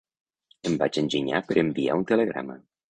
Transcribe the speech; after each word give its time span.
Em 0.71 0.79
vaig 0.85 0.99
enginyar 1.03 1.43
per 1.51 1.61
enviar 1.67 2.01
un 2.03 2.11
telegrama 2.15 2.63